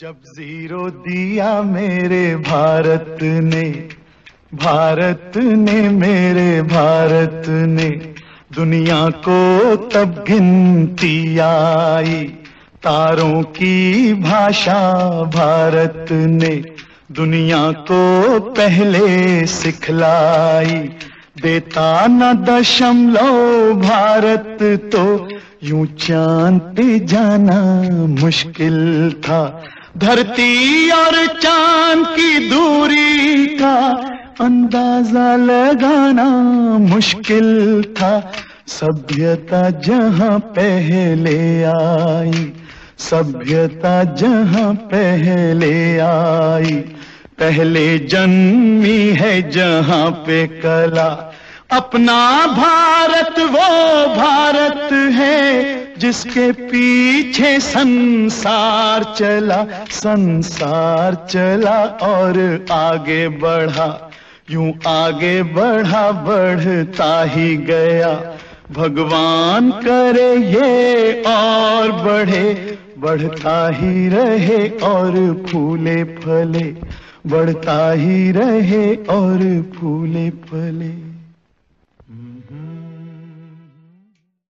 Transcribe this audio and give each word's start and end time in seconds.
जब 0.00 0.14
ज़ीरो 0.26 0.90
दिया 0.90 1.62
मेरे 1.62 2.36
भारत 2.36 3.18
ने 3.22 3.88
भारत 4.54 5.32
ने 5.36 5.88
मेरे 5.88 6.62
भारत 6.62 7.42
ने, 7.48 7.90
दुनिया 8.54 9.10
को 9.10 9.76
तब 9.76 10.24
गिनती 10.28 11.38
आई। 11.38 12.24
तारों 12.82 13.42
की 13.42 14.14
भाषा 14.14 15.10
भारत 15.22 16.06
ने, 16.10 16.64
दुनिया 17.12 17.72
को 17.72 18.40
पहले 18.40 19.46
सिखलाई। 19.46 20.90
देता 21.42 22.06
न 22.06 22.32
दशमलव 22.44 23.74
भारत 23.74 24.58
तो 24.94 25.28
यूँ 25.62 25.86
चाँद 25.86 27.00
जाना 27.04 27.62
मुश्किल 28.06 29.12
था। 29.12 29.62
धरती 29.98 30.90
और 30.90 31.26
चाँद 31.26 32.06
की 32.06 32.48
दूरी 32.48 33.46
का 33.46 33.76
अंदाज़ा 34.40 35.36
लगाना 35.36 36.24
मुश्किल 36.78 37.82
था। 37.92 38.32
सभ्यता 38.68 39.70
जहाँ 39.86 40.38
पहले 40.56 41.38
आई, 41.64 42.52
सभ्यता 42.98 44.02
जहाँ 44.14 44.74
पहले 44.74 45.98
आई। 45.98 46.74
पहले 47.38 47.98
जन्मी 47.98 48.98
है 49.20 49.50
जहाँ 49.50 50.10
पे 50.10 50.46
कला, 50.46 51.08
अपना 51.72 52.46
भारत, 52.46 53.38
वो 53.38 53.68
भारत 54.16 54.83
जिसके 56.04 56.52
पीछे 56.52 57.60
संसार 57.60 59.04
चला 59.04 59.64
संसार 59.90 61.14
चला 61.30 61.84
और 61.84 62.66
आगे 62.70 63.28
बढ़ा। 63.28 64.10
यूँ 64.50 64.72
आगे 64.86 65.42
बढ़ा, 65.42 66.10
बढ़ता 66.12 67.22
ही 67.24 67.56
गया। 67.56 68.12
भगवान 68.72 69.70
करे 69.70 70.34
ये 70.36 71.22
और 71.22 71.92
बढ़े, 71.92 72.78
बढ़ता 72.98 73.68
ही 73.68 74.08
रहे 74.08 74.68
और 74.68 75.46
फूले 75.48 76.04
फले, 76.04 76.74
बढ़ता 77.26 77.92
ही 77.92 78.32
रहे 78.32 78.94
और 78.94 79.38
फूले 79.76 80.30
फले। 80.30 80.92